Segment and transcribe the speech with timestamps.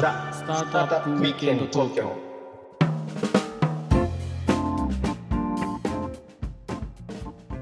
[0.00, 2.12] ザ・スタートアップウィークエンド東京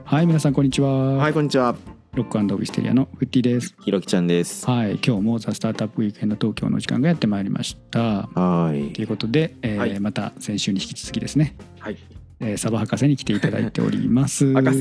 [0.04, 1.76] はい皆さんこんにちは、はい、こんにちは。
[2.14, 3.74] ロックウィステリアのフッティです。
[3.80, 4.66] ひろきちゃんです。
[4.66, 8.00] はい今日もザ・スタートアップウィークエンド東京の時間がやってまいりました。
[8.00, 8.92] はい。
[8.94, 10.00] ということで、えーはい。
[10.00, 11.98] また先週に引き続きですね、はい。
[12.44, 14.78] えーサバ博士に来ていただいております博士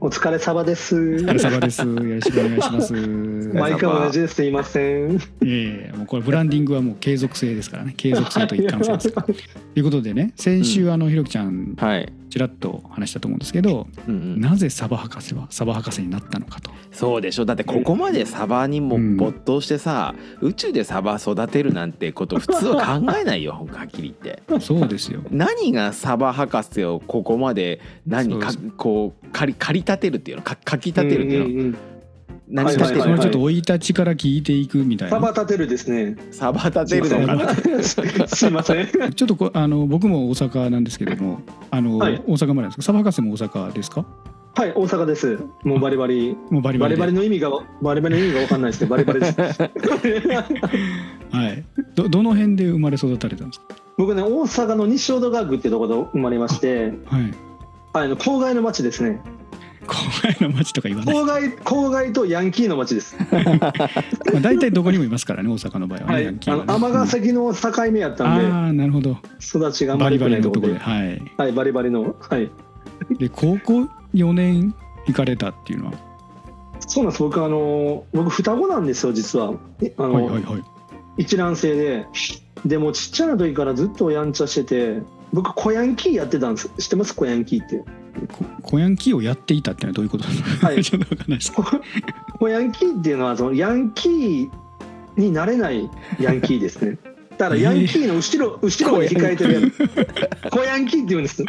[0.00, 0.96] お疲れ様です。
[0.96, 4.34] お疲れ様ですよろしくお願いします毎回同じです。
[4.36, 5.16] すいません。
[5.16, 9.32] いえいえもうこれブランディングはもう継続性ですからね継続性と一貫性ですから と
[9.76, 12.10] いうことでね先週あのひろきちゃんはい。
[12.34, 16.72] ちらっと話したと思うんですけど、うんうん、なぜサバ博士はサバ博士になったのかと。
[16.90, 17.44] そうでしょ。
[17.44, 19.16] だってここまでサバにもうん。
[19.16, 24.42] 没頭してさ、宇宙でサバ育てるなんてこと普通は考えないよ はっきり言って。
[24.60, 25.20] そうですよ。
[25.30, 30.42] 何がサバ博士をここまで何かこう駆り駆り立てるっていうの？
[30.42, 31.76] かかき立てるっていうの、うんうんうん
[32.48, 36.16] 何はいそ立てるのれちょっと生い立ちから聞いていくみたいなサバ立てるですね。
[36.30, 37.54] サバ立てるのかな
[38.28, 38.86] すいません。
[39.14, 42.82] ちょっとこあの僕も大阪なんですけどもあの、はい大阪までなんですか？
[42.82, 44.04] サバ博士も大阪ですか？
[44.56, 45.38] はい、大阪です。
[45.64, 46.36] もうバリバリ。
[46.50, 47.50] もうバリバリでバリバリの意味が、
[47.82, 49.40] バリバリの意味がわかんないですけど、バリバリです。
[49.40, 49.48] は
[51.48, 51.64] い
[51.96, 53.66] どどの辺で生まれ育たれたんですか？
[53.98, 57.34] 僕ね、大阪の西淀川区っていうところで生まれまして、はいはい、
[57.94, 59.20] あの郊外の町ですね。
[59.84, 63.16] 郊外の町とか言わない、郊外、郊外とヤンキーの町です。
[63.30, 70.78] まあ、大体どこにもいますからね大阪の場合はね、はいヤン、キーあの尼崎の境目やったんで、ああなるほど育ちがあんまバリバリのところで。
[70.78, 72.16] はいはい、バリバリの。
[72.20, 72.50] はい。
[73.18, 74.74] で高校4年
[75.06, 75.92] 行かれたっていうのは？
[76.80, 77.22] そうなんです。
[77.22, 79.54] 僕あの僕双子なんですよ実は。
[79.82, 80.64] えあの、はいはいはい
[81.16, 82.06] 一卵性で、
[82.64, 86.70] でもちっちゃな時からずっとやんちゃしてて、僕小ヤンキーやってたんです。
[86.78, 87.14] 知ってます？
[87.14, 87.84] 小ヤンキーって。
[88.32, 90.82] こ小ヤンキーをやっていたっていうのはどういうことですか、はい。
[90.84, 91.52] ちょっとわかんないです。
[91.52, 91.64] こ
[92.38, 94.50] 小ヤンキーっていうのはそのヤンキー
[95.16, 95.88] になれない
[96.20, 96.98] ヤンキーですね。
[97.36, 100.50] だからヤンキーの後ろ、後ろに控えてるやつ。
[100.50, 101.44] 小ヤンキーって言うんです。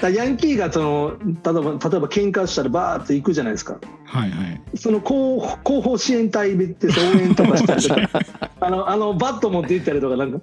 [0.00, 3.78] だヤンキーがその例えば例えば喧嘩したらバーッと行くじゃないですか。
[4.04, 4.60] はいはい。
[4.76, 6.76] その後後方支援隊で
[7.16, 8.20] 応援とかしたりとか。
[8.60, 10.40] あのあのバット持って行ったりとかなんか。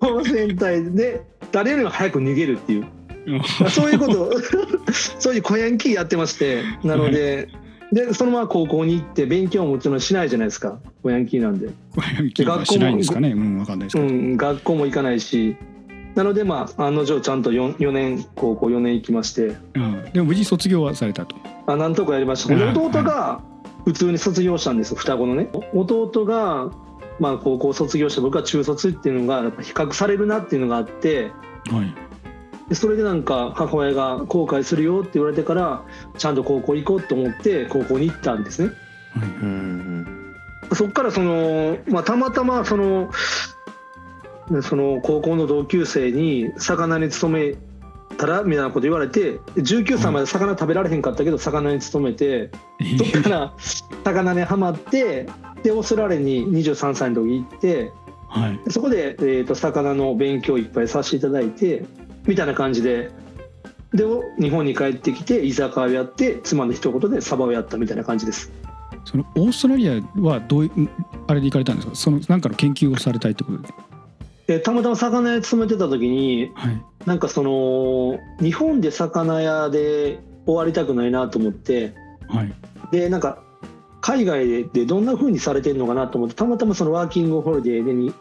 [0.00, 2.86] 後方支援隊で誰よりも早く逃げるっていう
[3.70, 4.22] そういうこと。
[4.24, 4.32] を
[5.18, 7.48] そういう小ヤンキーやってましてなので
[7.92, 10.78] でそのまま高校に行って勉強ももちろんしないじゃないですか。
[11.02, 13.30] 小ヤンキーなんで、小ヤンキーはしないんですかね。
[13.30, 15.56] うんわかんないですけど、うん、学校も行かないし。
[16.16, 19.56] なのでまあ案の定ちゃんと 4, 4年高校4年行きまして。
[19.74, 21.36] うん、でも無事卒業はされたと。
[21.66, 22.54] あなんとかやりました。
[22.54, 22.78] でうん。
[22.78, 23.42] 弟が
[23.86, 24.90] 普通に卒業したんです。
[24.90, 25.48] よ、双子のね。
[25.72, 26.70] 弟が、
[27.20, 31.30] まあ、高校卒業して、僕は中卒っていうのが、やっぱ比較されるなっていうのがあって、
[31.70, 31.94] はい。
[31.94, 32.05] で
[32.72, 35.84] それでなんか母親が後悔するよって言われてから、
[36.18, 38.72] ちゃんと高校行こうと思って、高校に行ったんですね。
[39.14, 39.48] はいうん。
[39.48, 39.52] う
[40.12, 40.26] ん
[40.74, 43.10] そこからその、まあ、たまたまその、
[44.62, 47.56] その高校の同級生に魚に勤め
[48.16, 52.50] たらみたいなこと言われて19歳まで魚食べられへんかったけど魚に勤めて、
[52.98, 53.54] そっから
[54.04, 55.28] 魚にはまって
[55.62, 57.92] でオーストラリアに23歳の時行って
[58.28, 58.70] はい。
[58.70, 61.84] そこで、えー、と魚の勉強をいっぱいさせていただいて
[62.26, 63.10] みたいな感じで。
[63.94, 64.04] で
[64.38, 68.52] 日本に帰ってきて居酒屋をやって妻の一言でサバをやったみたいな感じです。
[69.04, 70.90] そのオーストラリアはどういうん
[71.28, 71.94] あれで行かれたんですか？
[71.94, 73.68] そのなんかの研究をされたいってことで。
[74.48, 76.84] でたまたま魚屋勤めてた時にはい。
[77.06, 81.94] なんかその日本で魚屋で終わりたくないなと思って
[82.28, 82.52] はい。
[82.90, 83.42] でなんか
[84.02, 88.12] 海外でどんな風にされてるのかなと思ってたまたまそのワーキングホリデーでに、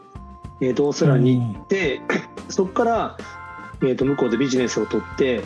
[0.61, 2.01] えー、とオーストラリアに行って
[2.49, 3.17] そこから、
[3.81, 5.41] えー、と向こうでビジネスを取って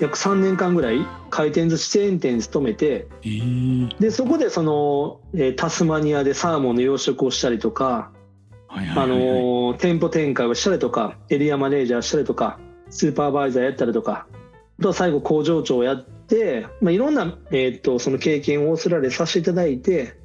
[0.00, 3.28] 約3年間ぐらい回転寿司チェーン店に勤めてえ。
[3.28, 8.10] ー、でそこでその、えータスマニアでサーモンの養殖をしたりとか、
[8.68, 9.22] はいはいあのはい。
[9.22, 12.58] はいー店舗展開をしたりとかエリアマネージャーしたりとか
[12.90, 14.26] スーパーバイザーやったりとか
[14.78, 20.18] あとは最後工場長をやって、まあ、いろんな、えー、とその経験をオーストラリアでさせていただいて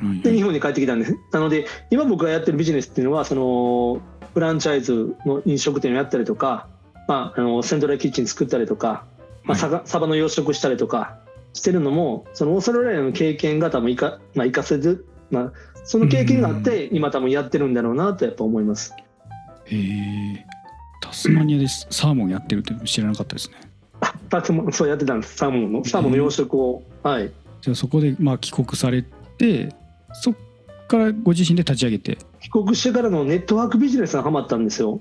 [0.00, 1.16] はいで日本に帰ってきたんです。
[1.32, 4.00] なので今僕がやってるビジネスっていうのはその
[4.34, 6.68] フランチャイズの飲食店をやったりとか、
[7.06, 9.04] まあ、あのセントラルキッチン作ったりとか、
[9.44, 9.60] まあ、はい。
[9.60, 11.16] サバサバの養殖したりとか
[11.52, 15.52] してるのもそのオーストラリアの経験が多分いか、まあ、生かせず、まあ、
[15.84, 18.94] その経験があって今多分やってるんだろうなとやっぱ思います。
[19.66, 20.46] へえ。
[21.00, 23.56] タスマニアでサーモンやってるって知らなかったですね。
[24.30, 25.36] タツもそうやってたんです。
[25.36, 27.30] サーモンのサーモンの養殖を、はい。
[27.60, 29.74] じゃあそこでまあ帰国されて
[30.12, 30.34] そっ
[30.88, 32.18] からご自身で立ち上げて。
[32.40, 35.00] 帰国してからのネットワークビジネスにハマったんですよ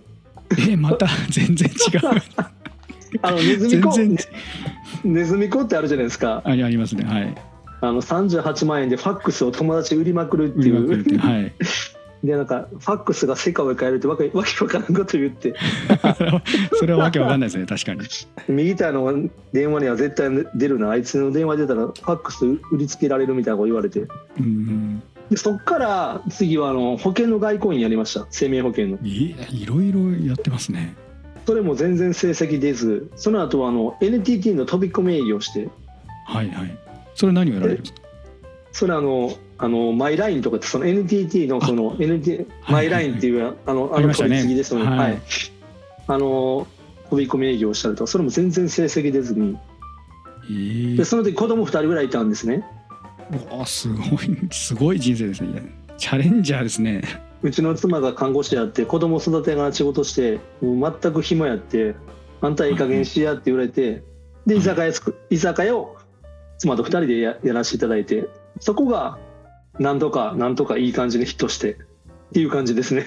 [0.69, 2.00] えまた全然違う。
[3.21, 3.97] あのネズミ子
[5.03, 6.41] ネズミ子ってあるじゃないですか。
[6.44, 7.03] ありありますね。
[7.03, 7.35] はい。
[7.81, 11.19] あの38万円でファックスを友達売りまくるっていう。
[11.19, 11.53] はい。
[12.23, 15.53] でなんかファックスが世界を変えるってわけ わけわからんこと言って。
[16.79, 17.65] それはわけわかんないですね。
[17.65, 18.01] 確かに。
[18.47, 20.91] 右手の電話には絶対出るな。
[20.91, 24.07] あいつの電話出たらファックス売りつけられるみたいなこと言われて。
[24.39, 25.03] うん
[25.33, 28.27] でそっから次はあの保険の外交員やりました。
[28.30, 28.97] 生命保険の。
[29.03, 30.95] いいろいろやってますね。
[31.47, 35.69] それも全然成績出ずその後はあの NTT の飛び込み営業して。
[36.27, 36.77] はいはい。
[37.15, 38.01] それ何をやられるんですか？
[38.71, 44.29] それあのあのマイラインとかってその NTT のその NT マイラインっていうあのあのありましたね。
[44.29, 44.97] 取り次ぎですので、はい。
[45.00, 45.21] はい、
[46.07, 46.68] あの
[47.09, 49.57] 飛び込み営業をしたりとかそれも全然成績出ずに。
[50.45, 50.97] えー。
[50.97, 52.65] でその時子供2人ぐらいいたんですね
[53.31, 55.61] うわすごいすごい人生ですね。
[55.97, 57.03] チャレンジャーですね。
[57.41, 61.95] うちの妻が看護師やって子供育てながら仕事してもう全く暇やって
[62.41, 64.03] あんたいい加減しやって言われて
[64.45, 65.97] で居酒屋つく居酒屋を
[66.57, 68.29] 妻と2人でややらせていただいて
[68.59, 69.17] そこが
[69.79, 71.77] なんとかなんとかいい感じにヒットしてっ
[72.33, 73.05] ていう感じですね。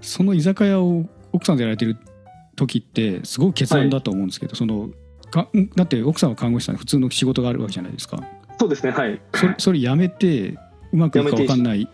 [0.00, 1.96] その居酒屋を奥さんでやられてる
[2.56, 4.90] 時ってすごい決断だと思うんですけど、その
[5.30, 8.22] かだって奥さんは看護師さんで普通の仕事があるわけじゃないですか
[8.62, 9.20] そうですねはい。
[9.34, 10.50] それそれやめて
[10.92, 11.88] うまくいくか分かんない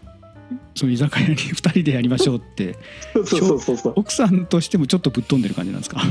[0.74, 2.76] その居酒屋に2人でやりましょうって
[3.14, 6.02] そうそうそうそう奥さんとしてもちょっとぶっ飛んでる感じなんですか？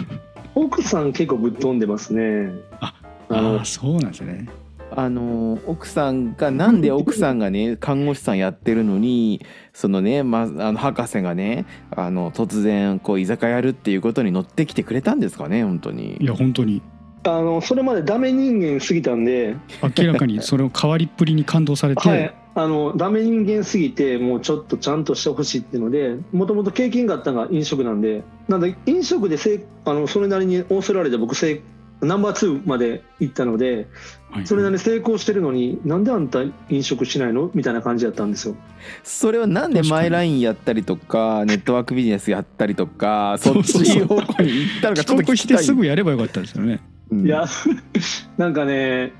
[0.56, 2.51] 奥さん結構ぶっ飛んでますね。
[2.81, 2.95] あ
[3.30, 4.50] あそうなんですね。
[4.95, 16.18] あの奥さんがなんで奥さんがね看護師さんやってるのにそのね、ま、あの博士がねあの突然こう居酒屋やるっていうことに乗ってきてくれたんですかね本当に。
[16.19, 16.81] いや本当に
[17.28, 19.56] あのそれまでダメ人間すぎたんで。
[19.98, 28.24] 明らかにそれを変わりっぷりに感動されて、はい、あのダメ人間すぎてもうちょっとちゃんとしてほしいっていうのでもともと経験があったのが飲食なんで。
[28.48, 31.62] なんで飲食でせいあのそれなりにオーストラリアで僕せい
[32.00, 33.88] ナンバー2まで行ったので
[34.30, 34.48] はい。
[34.48, 37.50] それなりに成功してるのになんであんた飲食しないの？
[37.54, 38.56] みたいな感じだったんですよ。
[39.04, 43.86] それはなんでマイラインやったりとかネットワークビジネスやったりとかそっそうそう。
[43.86, 45.64] そうち方向に行ったのかちょっ帰国してと聞きたい。
[45.64, 47.45] すぐやればよかったですよねうんいや
[48.38, 49.13] なんかね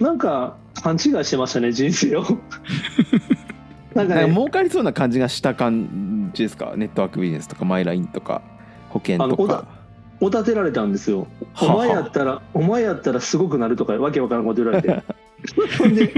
[0.00, 2.24] なんか勘違いしてましたね人生を。
[3.94, 6.72] なんかね儲かりそうな感じがした感じですか？
[6.76, 8.42] ネットワークビジネスとかマイラインとか
[8.88, 9.66] 保険とか
[10.20, 11.26] おだてられたんですよ。
[11.60, 15.02] お前やったら、お前やったらすごくなるとかわけわからんこと言われて。
[15.78, 16.12] ほ んで、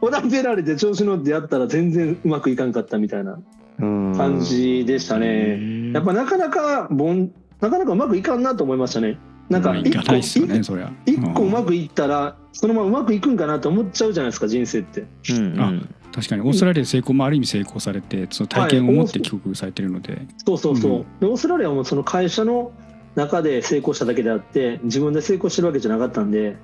[0.00, 3.38] おだてられて調子乗ってやったら全然うまくいかんかったみたいな
[3.80, 5.92] うん感じでしたね。
[5.92, 7.30] やっぱなかなかぼん、
[7.60, 9.18] なかなかうまくいかんなと思いましたね。
[9.52, 10.92] なんか一個かないですよねそりゃ。
[11.06, 15.04] 一個うまくくいったら、そのままうまくいくんかなと思っちゃうじゃないですか、人生って。
[15.30, 15.94] うんうん。
[16.12, 16.42] 確かに。
[16.42, 20.92] オーストラリアで成功もある意味成功されてその体験を持って帰国されてるので、そうそうそう。
[20.92, 21.04] うん。
[21.20, 22.72] でオーストラリアはもうその会社の
[23.14, 26.56] 中で成功しただけであって、自分で成功してるわけじゃなかったんで、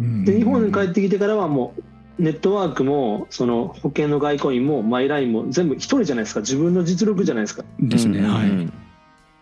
[0.00, 0.24] うん。
[0.24, 1.74] で日本に帰ってきてからはも
[2.18, 6.40] うネットワークもその保険の外交員もマイラインも全部一人じゃないですか。
[6.40, 7.64] 自分の実力じゃないですか。
[7.78, 8.26] ですね、うん。
[8.26, 8.72] はい。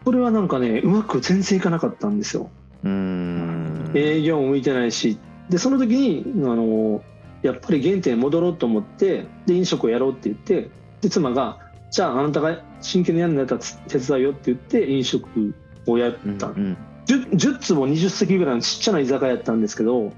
[0.04, 2.50] これはなんかねうまく全然いかなかったんですよ
[2.84, 3.90] うん。
[3.94, 7.02] 営業も向いてないしでその時にあの
[7.42, 10.70] やっぱり原点に戻ろうと思ってで飲食をやろうって言って
[11.00, 11.58] で妻が
[11.90, 15.54] 「じゃああなたが真剣にやるんだったら手伝うよ」って言って飲食
[15.86, 16.76] をやった、うんうん
[17.06, 20.10] 10, 10坪20席ぐらいのちっちゃな居酒屋やったんですけど、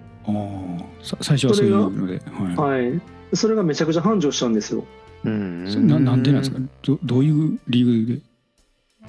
[1.20, 2.22] 最初はそういうので、
[2.56, 2.86] はい。
[2.86, 3.00] はい、
[3.34, 4.84] それがめちゃくちゃ繁盛したんですよ。
[5.24, 5.66] うん。
[5.68, 6.60] それななんでなんですか？
[6.84, 8.20] どどういう理由で？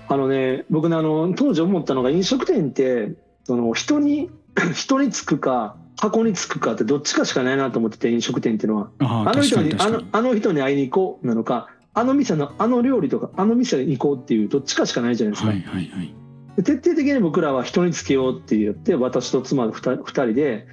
[0.08, 3.12] あのね、僕ね、あの当時思ったのが飲食店って
[3.48, 4.30] その人に
[4.76, 8.90] 人につくか箱につくかってどっちかしかないなと思ってて飲食店っていうのは。
[9.00, 16.14] あの人にあのあの人に会いに行こうなのかあの店のあの料理とかあの店に行こうっていうどっちかしかないじゃないですか、はいはいはい。
[16.58, 20.68] で徹底的に僕らは人につけようって言って私と妻 2, 人で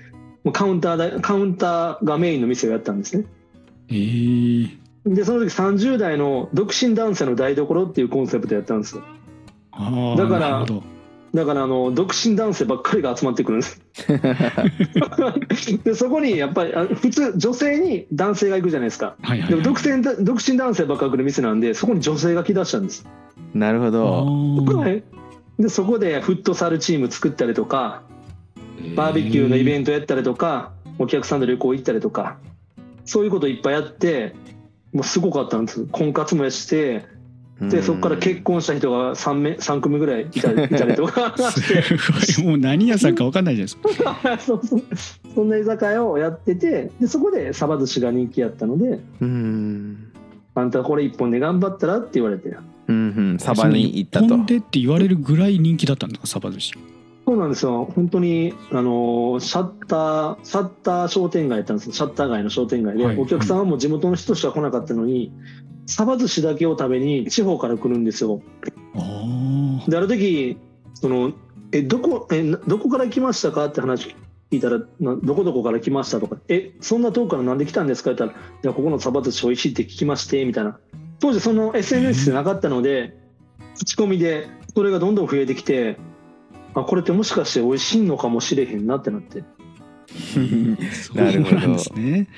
[0.53, 3.25] カウンターだカウンターがメインの店をやったんですね。
[3.89, 4.69] えー、
[5.07, 9.05] でその時30代の独身男性の台所っていうコンセプトやったんですよ。
[9.71, 10.94] ああだからなるほど
[11.35, 13.83] だからあの独身男性ばっかりが集まってくるんです。
[15.85, 19.17] でそこにやっぱりあ普通女性に男性が行くじゃないですか。
[19.21, 23.05] はいはい、ではい、も独身だ独身男性ばっかり来る店なんでそこに女性が来だしたんです、
[23.53, 24.77] なるほあどー。
[24.77, 25.03] はい
[25.59, 28.03] でそこでフットサルチーム作ったりとか
[28.97, 32.39] バーベキューのイベントやったりとかお客さんと旅行行ったりとか
[33.05, 34.35] そういうこといっぱいやって
[34.93, 35.87] もうすごかったんです。
[35.91, 37.05] 婚活もして
[37.61, 41.35] でそこから結婚した人が 3, 名3組ぐらいいたりいたりとか。
[41.37, 42.47] し てすごい。
[42.49, 44.39] もう何屋さんか分かんないじゃないですか。
[44.43, 44.83] そうそう。
[45.35, 50.07] そんな居酒屋をやっててでそこでサバ寿司が人気やったのでうん
[50.55, 52.57] 「あんたこれ一本で頑張ったら?」って言われて。
[52.89, 53.39] うんうん。
[53.39, 54.45] サバに行ったと。
[54.45, 56.75] でって言われるぐらい人気だったんですかサバ寿司。
[57.27, 57.91] そうなんですよ。
[57.95, 61.93] 本当にあのシャッターシャッター商店街やったんですよ。
[61.95, 63.17] シャッター街の商店街で、はい。
[63.17, 65.33] お客さんはもう地元の人しか来なかったのに
[65.87, 68.43] サバ寿司だけを食べに地方から来るんですよ。
[68.95, 70.59] ああである時
[70.95, 71.33] その
[71.73, 74.15] えどこえなどこから来ましたかって話
[74.51, 80.79] 聞いたらなどこどこから来ましたとかえそんな遠くからなんで来たんですかって言ったらいやここのサバ寿司美味しいって聞きましてみたいな。
[81.21, 83.17] 当時その SNS でなかったので
[83.79, 85.97] 口コミでそれがどんどん増えてきて
[86.75, 89.45] あこれってもしかして美味しいのかもしれへんなってなって。
[91.15, 91.67] なるほど
[92.01, 92.29] ね。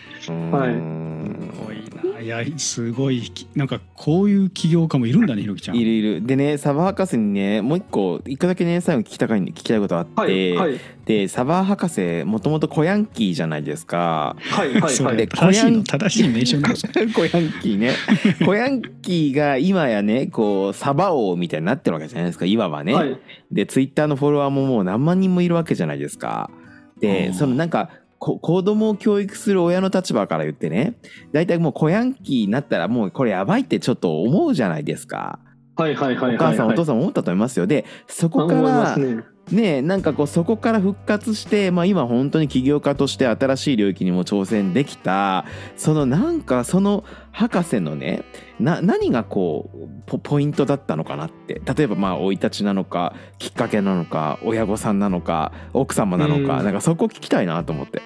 [0.53, 1.86] はい
[2.21, 5.77] いやすごいきなんかこういう起業家もいるんだねひろきちゃん。
[5.77, 6.27] いるいる。
[6.27, 10.53] でねサバ博士にねもう一個一個だけね最後に聞きたかい聞きたいことあって、はい。
[10.57, 10.81] はい。
[11.05, 14.37] でサバ博士もともとコヤンキーじゃないですか。
[14.39, 15.17] はいはいはい。
[15.19, 16.91] で正しい小屋の正しい名称なんですよ。
[17.15, 17.93] コヤンキーね。
[18.45, 23.19] コヤンキーが今やねこうサバ王みたいになってるわけじゃないですかいわばね、はい。
[23.51, 26.51] でツイッターのフォロワーももう何万人もいるわけじゃないですか。
[27.01, 27.91] でそのなんか
[28.27, 30.97] こ子供を教育する親の立場から言ってね
[31.31, 35.39] 大体もうコヤンキーになったらもうこれやばいってちょっと思うじゃないですか。
[35.77, 37.69] はいはいはいはいお母さんおはい父さんも思ったと思いますよ。
[37.69, 39.23] でそこからすね。
[39.53, 45.45] ねなんかこうそこから復活して、まあ、今本当に起業家として新しい領域にも挑戦できた。
[45.77, 47.05] そのなんかその
[47.37, 48.25] 博士のね
[48.59, 51.61] な何がこうポポイントだったのかなって。
[51.77, 56.65] 例えばまあ生い立ちなのかきっかけなのか親御さんなのか奥様なのか、うん。
[56.65, 58.01] なんかそこ聞きたいなと思って。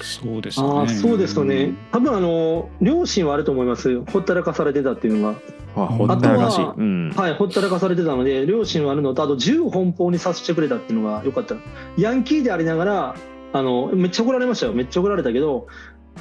[0.00, 0.80] そうですよね。
[0.80, 1.74] ああそうですよね。
[1.92, 4.06] 多分あの両親はあると思いますよ。
[4.10, 5.38] ほったらかされてたっていうのが
[5.76, 6.58] あほったらかし。
[6.58, 6.74] は。
[6.74, 7.10] うん。
[7.10, 11.56] はい、ほったらかされてたので両親はあるのとあと自由奔放にさせてくれたっていうのが良かった。
[11.98, 13.16] ヤンキーでありながら
[13.52, 14.72] あのめっちゃ怒られましたよ。
[14.72, 15.66] めっちゃ怒られたけど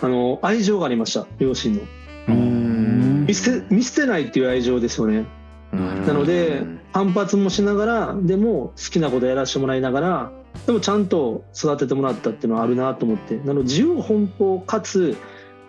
[0.01, 1.25] あの愛情がありました。
[1.37, 1.79] 両親の。
[1.79, 1.87] うん
[3.29, 5.25] 見捨て見捨てないっていう愛情ですよね。
[5.71, 6.05] うん。
[6.07, 10.31] なので反発もしながらでも好きなことやらせてもらいながら
[10.65, 13.37] でもちゃんと育ててもらったっていうのはあるなと思って。
[13.37, 15.15] なので自由奔放かつ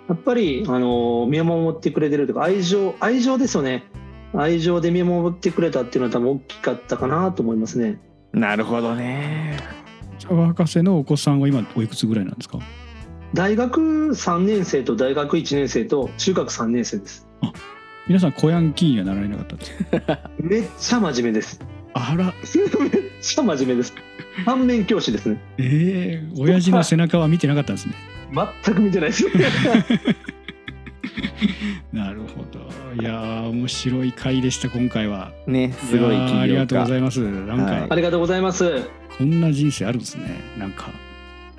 [0.09, 3.85] やっぱりあの見守ってくれてるというか愛情愛情ですよね。
[4.33, 8.00] 愛情で見守ってくれたっていうのは多分大きかったかなと思いますね。
[8.33, 9.59] なるほどね。
[10.19, 12.59] サバ博士のお子さんは今おいくつぐらいなんですか？
[13.35, 17.29] 大学3年生と大学1年生と中学3年生です
[18.06, 19.73] 皆さん小ヤンキーにはなられなかったんです
[20.42, 21.61] めっちゃ真面目です。
[21.94, 22.25] あら。
[22.80, 23.94] めっちゃ真面目です。
[24.44, 25.38] 反面教師ですね。
[25.59, 27.94] ええ親父の背中は見てなかったんですね。
[28.64, 29.26] 全く見てないです。
[31.92, 32.61] なるほど。
[33.00, 35.32] いやー面白い回でした今回は。
[35.47, 37.20] ねすごいありがとうご家ざいます。
[37.20, 37.87] なんか、はい。
[37.90, 38.82] ありがとうございます。
[39.18, 40.40] こんな人生あるんですね。
[40.59, 40.90] なんか。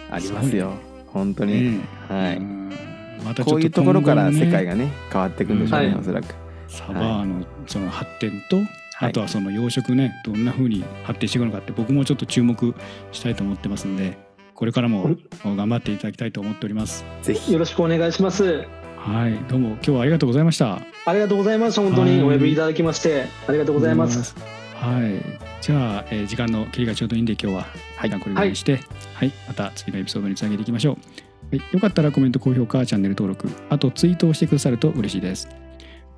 [0.10, 0.74] ありますよ。
[1.08, 1.78] 本当に。
[1.78, 2.38] ねはい。
[2.38, 2.61] うん
[3.24, 5.96] またちょっとこういうところから世界がね変わっていくんでしょうね、はい。
[5.98, 6.36] おそらく。
[6.68, 8.66] サバーのその発展と、はい。
[9.10, 12.74] あとはその養殖ねどんな風に発展していくのかって僕もちょっと注目
[13.12, 14.18] したいと思ってますんで
[14.56, 17.06] これからも頑張っていただきたいと思っております。
[17.22, 17.52] ぜひ。
[17.52, 18.66] よろしくお願いします。
[18.98, 19.34] はい。
[19.50, 20.80] どうも今日はありがとうございました。
[21.06, 22.24] ありがとうございました本当にはい。
[22.24, 24.36] お呼びいただきましてありがとうございます。
[24.76, 25.22] はい。
[25.62, 27.66] じゃあ、えー時間の切りがちょうどいいんで今日は
[27.98, 28.10] はい。
[28.10, 28.80] 一旦これぐらいにして、
[29.14, 29.32] はい。
[29.48, 30.98] また次のエピソードにつなげていきましょう、
[31.52, 35.50] はい、よかったらコメント高評価チャンネル登録あとツイートをしてくださると嬉しいです、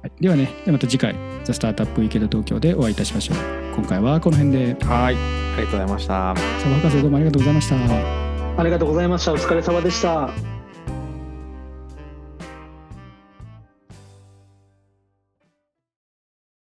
[0.01, 3.63] はい、ではねではまた次回「ザ・スタートアップウィーケンド東京」でお会いいたしましょう。
[3.75, 4.77] 今回はこの辺で。
[4.85, 5.15] はい。
[5.15, 6.35] ありがとうございました。
[6.35, 7.75] サバ博士どうもありがとうございました。
[7.75, 9.33] ありがとうございました。
[9.33, 10.62] お疲れ様でした